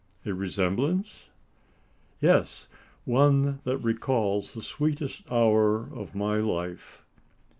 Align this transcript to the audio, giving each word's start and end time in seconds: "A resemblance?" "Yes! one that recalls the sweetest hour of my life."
"A 0.25 0.33
resemblance?" 0.33 1.27
"Yes! 2.21 2.67
one 3.05 3.59
that 3.65 3.77
recalls 3.77 4.55
the 4.55 4.63
sweetest 4.63 5.31
hour 5.31 5.93
of 5.93 6.15
my 6.15 6.37
life." 6.37 7.05